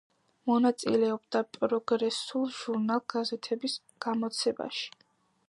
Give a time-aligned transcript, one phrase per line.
[0.49, 4.91] მონაწილეობდა პროგრესულ ჟურნალ-გაზეთების გამოცემაში.